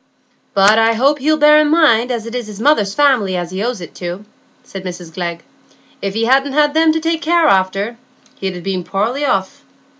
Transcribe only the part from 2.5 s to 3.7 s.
mother's family as he